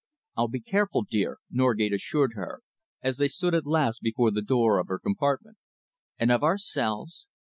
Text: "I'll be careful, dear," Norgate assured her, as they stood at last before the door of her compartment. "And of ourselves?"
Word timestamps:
"I'll 0.35 0.47
be 0.47 0.61
careful, 0.61 1.03
dear," 1.03 1.37
Norgate 1.51 1.93
assured 1.93 2.31
her, 2.33 2.63
as 3.03 3.17
they 3.17 3.27
stood 3.27 3.53
at 3.53 3.67
last 3.67 4.01
before 4.01 4.31
the 4.31 4.41
door 4.41 4.79
of 4.79 4.87
her 4.87 4.97
compartment. 4.97 5.57
"And 6.17 6.31
of 6.31 6.41
ourselves?" 6.41 7.27